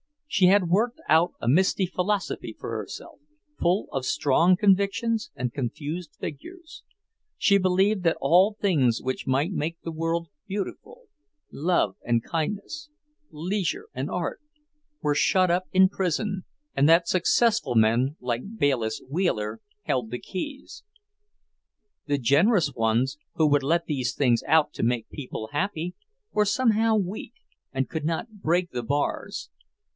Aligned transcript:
She 0.27 0.45
had 0.47 0.69
worked 0.69 0.99
out 1.09 1.33
a 1.41 1.47
misty 1.47 1.85
philosophy 1.85 2.55
for 2.57 2.71
herself, 2.71 3.19
full 3.59 3.87
of 3.91 4.05
strong 4.05 4.55
convictions 4.55 5.29
and 5.35 5.53
confused 5.53 6.15
figures. 6.19 6.83
She 7.37 7.59
believed 7.59 8.01
that 8.03 8.17
all 8.21 8.53
things 8.59 9.01
which 9.03 9.27
might 9.27 9.51
make 9.51 9.79
the 9.81 9.91
world 9.91 10.29
beautiful 10.47 11.03
love 11.51 11.97
and 12.03 12.23
kindness, 12.23 12.89
leisure 13.29 13.89
and 13.93 14.09
art 14.09 14.41
were 15.01 15.13
shut 15.13 15.51
up 15.51 15.65
in 15.71 15.89
prison, 15.89 16.45
and 16.75 16.87
that 16.89 17.07
successful 17.09 17.75
men 17.75 18.15
like 18.21 18.57
Bayliss 18.57 19.03
Wheeler 19.07 19.61
held 19.83 20.09
the 20.09 20.19
keys. 20.19 20.83
The 22.07 22.17
generous 22.17 22.73
ones, 22.73 23.17
who 23.35 23.47
would 23.49 23.63
let 23.63 23.85
these 23.85 24.15
things 24.15 24.41
out 24.47 24.73
to 24.73 24.81
make 24.81 25.09
people 25.09 25.49
happy, 25.51 25.93
were 26.31 26.45
somehow 26.45 26.95
weak, 26.95 27.33
and 27.73 27.89
could 27.89 28.05
not 28.05 28.31
break 28.41 28.71
the 28.71 28.81
bars. 28.81 29.49